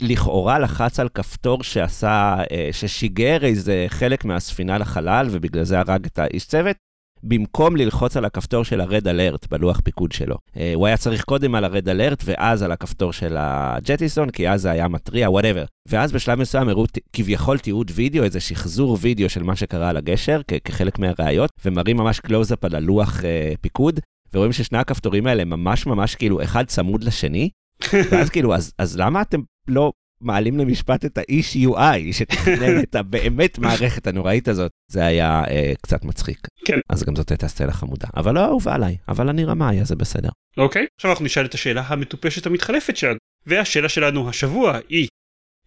לכאורה 0.00 0.58
לחץ 0.58 1.00
על 1.00 1.08
כפתור 1.08 1.62
שעשה, 1.62 2.36
אה, 2.52 2.68
ששיגר 2.72 3.44
איזה 3.44 3.86
חלק 3.88 4.24
מהספינה 4.24 4.78
לחלל 4.78 5.28
ובגלל 5.30 5.64
זה 5.64 5.78
הרג 5.78 6.06
את 6.06 6.18
האיש 6.18 6.46
צוות, 6.46 6.76
במקום 7.22 7.76
ללחוץ 7.76 8.16
על 8.16 8.24
הכפתור 8.24 8.64
של 8.64 8.80
ה 8.80 8.87
red 8.87 9.08
alert 9.08 9.46
בלוח 9.50 9.80
פיקוד 9.80 10.12
שלו. 10.12 10.36
אה, 10.56 10.72
הוא 10.74 10.86
היה 10.86 10.96
צריך 10.96 11.24
קודם 11.24 11.54
על 11.54 11.64
ה 11.64 11.70
red 11.70 11.88
alert 11.88 12.22
ואז 12.26 12.62
על 12.62 12.72
הכפתור 12.72 13.12
של 13.12 13.36
ה 13.38 13.47
jettison, 13.47 14.30
כי 14.30 14.48
אז 14.48 14.62
זה 14.62 14.70
היה 14.70 14.88
מתריע, 14.88 15.30
whatever. 15.30 15.64
ואז 15.88 16.12
בשלב 16.12 16.38
מסוים 16.38 16.68
הראו 16.68 16.84
כביכול 17.12 17.58
תיעוד 17.58 17.90
וידאו, 17.94 18.24
איזה 18.24 18.40
שחזור 18.40 18.98
וידאו 19.00 19.28
של 19.28 19.42
מה 19.42 19.56
שקרה 19.56 19.88
על 19.88 19.96
הגשר, 19.96 20.40
כ- 20.48 20.54
כחלק 20.64 20.98
מהראיות, 20.98 21.50
ומראים 21.64 21.96
ממש 21.96 22.20
קלוז-אפ 22.20 22.64
על 22.64 22.74
הלוח 22.74 23.24
אה, 23.24 23.52
פיקוד, 23.60 24.00
ורואים 24.34 24.52
ששני 24.52 24.78
הכפתורים 24.78 25.26
האלה 25.26 25.44
ממש 25.44 25.86
ממש 25.86 26.14
כאילו 26.14 26.42
אחד 26.42 26.64
צמוד 26.66 27.04
לשני, 27.04 27.50
ואז 28.10 28.30
כאילו, 28.30 28.54
אז, 28.54 28.72
אז 28.78 28.98
למה 28.98 29.22
אתם 29.22 29.40
לא 29.68 29.92
מעלים 30.22 30.58
למשפט 30.58 31.04
את 31.04 31.18
האיש 31.18 31.56
UI 31.56 32.12
שתכנן 32.12 32.80
את 32.82 32.94
הבאמת 32.94 33.58
מערכת 33.58 34.06
הנוראית 34.06 34.48
הזאת? 34.48 34.70
זה 34.92 35.06
היה 35.06 35.42
אה, 35.48 35.72
קצת 35.82 36.04
מצחיק. 36.04 36.38
כן. 36.70 36.80
אז 36.88 37.04
גם 37.04 37.16
זאת 37.16 37.30
הייתה 37.30 37.48
סצנה 37.48 37.72
חמודה. 37.72 38.08
אבל 38.16 38.34
לא 38.34 38.44
אהובה 38.44 38.74
עליי, 38.74 38.96
אבל 39.08 39.28
אני 39.28 39.44
רמאי, 39.44 39.80
אז 39.80 39.88
זה 39.88 39.96
בסדר. 39.96 40.28
אוקיי 40.56 40.86
עכשיו 40.96 41.10
אנחנו 41.10 41.24
נשאל 41.24 41.44
את 41.44 41.54
השאלה 41.54 41.82
המטופשת 41.86 42.46
המתחלפת 42.46 42.96
שלנו. 42.96 43.18
והשאלה 43.46 43.88
שלנו 43.88 44.28
השבוע 44.28 44.78
היא 44.88 45.08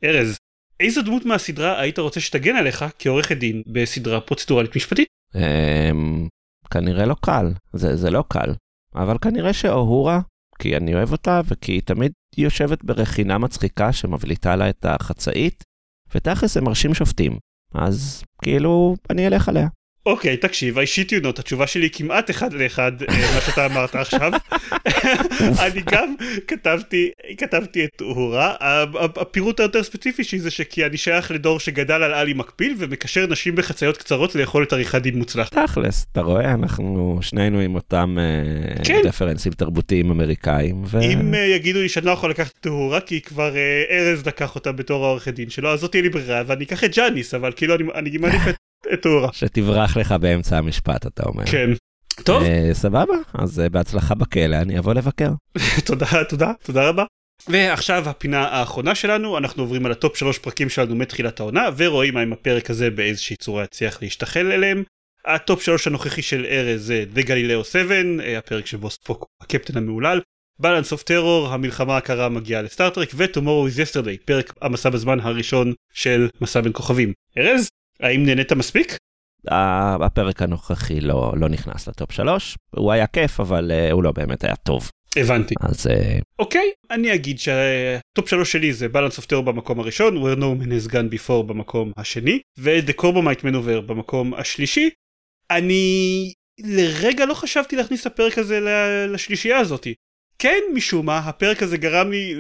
ארז 0.04 0.38
איזו 0.80 1.02
דמות 1.02 1.26
מהסדרה 1.26 1.80
היית 1.80 2.00
רוצה 2.00 2.20
שתגן 2.20 2.56
עליך 2.56 2.86
כעורכת 3.00 3.38
דין 3.38 3.62
בסדרה 3.68 4.22
פרוצדורלית 4.22 4.76
משפטית? 4.76 5.08
אמ, 5.36 6.28
כנראה 6.72 7.06
לא 7.06 7.16
קל, 7.22 7.54
זה, 7.74 7.96
זה 7.96 8.10
לא 8.10 8.24
קל. 8.28 8.54
אבל 8.96 9.18
כנראה 9.22 9.54
שאוהורה, 9.54 10.20
כי 10.60 10.78
אני 10.78 10.96
אוהב 10.96 11.12
אותה, 11.12 11.42
וכי 11.46 11.72
היא 11.72 11.82
תמיד 11.86 12.12
יושבת 12.38 12.84
ברכינה 12.84 13.38
מצחיקה 13.38 13.94
שמבליטה 13.94 14.56
לה 14.56 14.70
את 14.70 14.86
החצאית, 14.86 15.64
ותכלס 16.16 16.58
הם 16.58 16.64
מרשים 16.64 16.94
שופטים. 16.94 17.38
אז 17.74 18.24
כאילו, 18.42 18.96
אני 19.10 19.28
אלך 19.28 19.50
עליה. 19.50 19.68
אוקיי 20.06 20.38
תקשיב 20.38 20.78
you 20.80 21.24
not 21.24 21.40
התשובה 21.40 21.68
שלי 21.68 21.86
היא 21.86 21.92
כמעט 21.94 22.30
אחד 22.30 22.54
לאחד 22.54 22.92
אה, 23.10 23.36
מה 23.36 23.42
שאתה 23.42 23.66
אמרת 23.66 23.96
עכשיו. 23.96 24.32
אני 25.60 25.82
גם 25.92 26.16
כתבתי 26.48 27.12
כתבתי 27.38 27.86
את 27.86 28.02
אורה 28.02 28.56
הפירוט 29.16 29.60
היותר 29.60 29.84
ספציפי 29.84 30.24
שלי 30.24 30.40
זה 30.40 30.52
שכי 30.52 30.86
אני 30.86 30.98
שייך 30.98 31.32
לדור 31.32 31.60
שגדל 31.60 32.04
על 32.04 32.14
עלי 32.14 32.34
מקביל 32.34 32.76
ומקשר 32.80 33.28
נשים 33.28 33.56
בחצאיות 33.56 33.98
קצרות 33.98 34.36
ליכולת 34.36 34.74
עריכת 34.74 35.02
דין 35.02 35.18
מוצלח. 35.18 35.50
תכלס, 35.50 36.06
אתה 36.12 36.22
רואה, 36.22 36.54
אנחנו 36.54 37.20
שנינו 37.22 37.60
עם 37.60 37.76
אותם 37.76 38.18
אה, 38.20 38.84
כן. 38.84 39.02
רפרנסים 39.04 39.52
תרבותיים 39.52 40.12
אמריקאים. 40.12 40.84
ו... 40.88 41.00
אם 41.02 41.34
אה, 41.34 41.40
יגידו 41.40 41.80
לי 41.80 41.90
שאני 41.90 42.06
לא 42.06 42.12
יכול 42.12 42.30
לקחת 42.30 42.54
את 42.62 42.68
אורה 42.68 43.02
כי 43.02 43.22
כבר 43.22 43.54
ארז 43.92 44.28
לקח 44.28 44.56
אותה 44.56 44.72
בתור 44.72 45.06
העורכת 45.06 45.34
דין 45.34 45.50
שלו 45.50 45.70
אז 45.74 45.80
זאת 45.80 45.92
תהיה 45.92 46.04
לי 46.04 46.10
ברירה 46.10 46.42
ואני 46.48 46.64
אקח 46.64 46.84
את 46.84 46.96
ג'אניס 46.96 47.34
אבל 47.34 47.52
כאילו 47.56 47.76
אני 47.96 48.18
מעדיף 48.18 48.48
את- 48.50 48.56
את 48.94 49.06
אורה. 49.06 49.30
שתברח 49.34 49.98
לך 49.98 50.12
באמצע 50.12 50.58
המשפט, 50.58 51.08
אתה 51.08 51.24
אומר. 51.24 51.46
כן. 51.46 51.70
טוב 52.24 52.44
אה, 52.44 52.70
סבבה, 52.74 53.16
אז 53.34 53.60
אה, 53.60 53.70
בהצלחה 53.70 54.16
בכלא, 54.16 54.56
אני 54.56 54.80
אבוא 54.80 54.94
לבקר. 54.94 55.30
תודה 55.86 56.06
תודה 56.30 56.52
תודה 56.64 56.90
רבה. 56.90 57.04
ועכשיו 57.48 58.10
הפינה 58.10 58.48
האחרונה 58.48 58.96
שלנו, 58.96 59.38
אנחנו 59.38 59.64
עוברים 59.64 59.86
על 59.86 59.92
ה 59.92 59.98
top 59.98 60.18
שלוש 60.18 60.38
פרקים 60.38 60.70
שלנו 60.70 60.96
מתחילת 60.96 61.40
העונה, 61.40 61.70
ורואים 61.78 62.18
האם 62.18 62.34
הפרק 62.34 62.70
הזה 62.70 62.90
באיזושהי 62.90 63.36
צורה 63.36 63.64
יצליח 63.64 64.02
להשתחל 64.02 64.52
אליהם. 64.52 64.84
ה 65.26 65.35
top 65.35 65.64
שלוש 65.64 65.88
הנוכחי 65.88 66.22
של 66.22 66.46
ארז 66.46 66.86
זה 66.86 67.06
The 67.16 67.22
Galileo 67.22 67.64
7, 67.64 67.96
הפרק 68.38 68.66
שבו 68.66 68.90
ספוק 68.90 69.20
הוא 69.20 69.28
הקפטן 69.42 69.78
המהולל. 69.78 70.20
Balance 70.62 70.94
of 70.94 71.04
Terror, 71.04 71.50
המלחמה 71.50 71.98
הקרה 71.98 72.30
מגיעה 72.30 72.62
לסטארטרק, 72.62 73.10
ו-Tomorrow 73.16 73.70
is 73.70 73.78
Yesterday, 73.78 74.26
פרק 74.26 74.54
המסע 74.62 74.90
בזמן 74.90 75.20
הראשון 75.20 75.74
של 75.94 76.30
מסע 76.42 76.62
בין 76.62 76.74
כוכבים. 76.74 77.14
ארז, 77.38 77.70
האם 78.00 78.26
נהנית 78.26 78.52
מספיק? 78.52 78.98
הפרק 80.02 80.42
הנוכחי 80.42 81.02
לא, 81.02 81.34
לא 81.38 81.50
נכנס 81.50 81.88
ל 81.88 81.94
top 81.94 82.12
שלוש, 82.12 82.58
הוא 82.76 82.92
היה 82.92 83.08
כיף, 83.08 83.40
אבל 83.40 83.72
אה, 83.72 83.94
הוא 83.94 84.04
לא 84.04 84.12
באמת 84.12 84.44
היה 84.44 84.56
טוב. 84.56 84.90
הבנתי. 85.18 85.56
אז... 85.62 85.88
אה... 85.88 85.90
אוקיי, 86.40 86.72
אני 86.92 87.14
אגיד 87.14 87.40
שה 87.40 87.85
top 87.85 88.30
שלוש 88.30 88.52
שלי 88.52 88.74
זה 88.74 88.88
Balance 88.94 89.20
of 89.20 89.26
Terror 89.26 89.42
במקום 89.42 89.80
הראשון, 89.80 90.18
Where 90.18 90.38
No 90.38 90.64
Man 90.64 90.68
has 90.68 90.92
gone 90.92 91.16
before 91.16 91.44
במקום 91.48 91.92
השני, 91.98 92.40
ו-The 92.60 93.02
Corbomite 93.02 93.42
Maneuver 93.44 93.82
במקום 93.86 94.34
השלישי. 94.34 94.90
אני 95.52 96.34
לרגע 96.60 97.26
לא 97.26 97.34
חשבתי 97.34 97.76
להכניס 97.76 98.02
את 98.02 98.06
הפרק 98.06 98.38
הזה 98.38 98.60
לשלישייה 99.08 99.60
הזאתי. 99.60 99.94
כן 100.44 100.62
משום 100.74 101.06
מה 101.06 101.18
הפרק 101.18 101.64
הזה 101.64 101.78
גרם 101.78 102.12
לי 102.12 102.36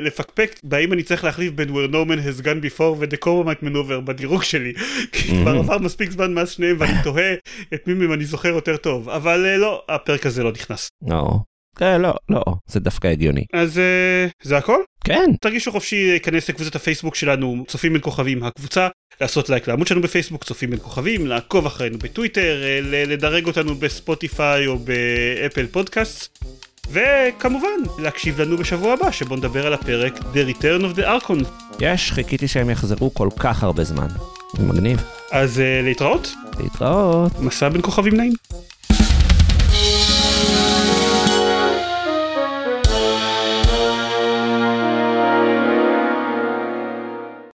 לפקפק 0.00 0.60
בהאם 0.62 0.92
אני 0.92 1.02
צריך 1.02 1.24
להחליף 1.24 1.52
בין 1.52 1.68
where 1.68 1.90
no 1.90 2.08
man 2.08 2.18
has 2.28 2.44
gone 2.44 2.64
before 2.64 2.98
ו-the 2.98 3.24
Corbomite 3.24 3.64
maneuver 3.64 4.00
בדירוג 4.04 4.42
שלי 4.42 4.72
כי 5.12 5.28
כבר 5.28 5.58
עבר 5.58 5.78
מספיק 5.78 6.10
זמן 6.10 6.34
מאז 6.34 6.50
שניהם 6.50 6.76
ואני 6.78 6.92
תוהה 7.02 7.34
את 7.74 7.88
מי 7.88 7.94
מהם 7.94 8.12
אני 8.12 8.24
זוכר 8.24 8.48
יותר 8.48 8.76
טוב 8.76 9.08
אבל 9.08 9.56
לא 9.56 9.82
הפרק 9.88 10.26
הזה 10.26 10.42
לא 10.42 10.52
נכנס. 10.52 10.88
לא. 11.08 11.38
כן, 11.76 12.00
לא, 12.00 12.14
לא, 12.28 12.42
זה 12.66 12.80
דווקא 12.80 13.08
הגיוני. 13.08 13.44
אז 13.52 13.80
זה 14.42 14.56
הכל? 14.56 14.78
כן. 15.04 15.30
תרגישו 15.40 15.72
חופשי 15.72 16.10
להיכנס 16.10 16.48
לקבוצת 16.48 16.76
הפייסבוק 16.76 17.14
שלנו, 17.14 17.64
צופים 17.68 17.92
בין 17.92 18.02
כוכבים 18.02 18.44
הקבוצה, 18.44 18.88
לעשות 19.20 19.48
לייק 19.48 19.68
לעמוד 19.68 19.86
שלנו 19.86 20.02
בפייסבוק, 20.02 20.44
צופים 20.44 20.70
בין 20.70 20.78
כוכבים, 20.78 21.26
לעקוב 21.26 21.66
אחרינו 21.66 21.98
בטוויטר, 21.98 22.62
לדרג 22.82 23.46
אותנו 23.46 23.74
בספוטיפיי 23.74 24.66
או 24.66 24.78
באפל 24.78 25.66
פודקאסט. 25.66 26.44
וכמובן, 26.90 27.68
להקשיב 27.98 28.40
לנו 28.40 28.56
בשבוע 28.56 28.92
הבא, 28.92 29.10
שבו 29.10 29.36
נדבר 29.36 29.66
על 29.66 29.74
הפרק 29.74 30.18
The 30.18 30.50
Return 30.50 30.82
of 30.82 30.98
the 30.98 31.02
Archon. 31.02 31.44
יש, 31.80 32.12
חיכיתי 32.12 32.48
שהם 32.48 32.70
יחזרו 32.70 33.14
כל 33.14 33.28
כך 33.38 33.62
הרבה 33.62 33.84
זמן. 33.84 34.08
מגניב. 34.58 35.02
אז 35.30 35.58
uh, 35.58 35.84
להתראות. 35.84 36.34
להתראות. 36.60 37.40
מסע 37.40 37.68
בין 37.68 37.82
כוכבים 37.82 38.16
נעים. 38.16 38.32